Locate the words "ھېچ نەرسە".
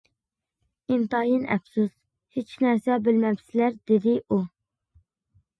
2.37-2.97